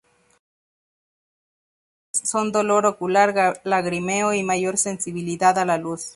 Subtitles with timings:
[0.01, 0.41] Los síntomas
[2.11, 6.09] principales son dolor ocular, lagrimeo y mayor sensibilidad a la luz.